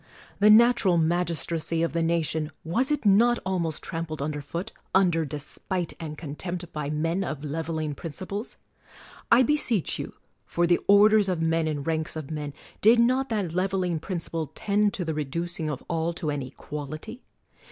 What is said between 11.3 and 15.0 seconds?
men and ranks of men, did not that leveling principle tend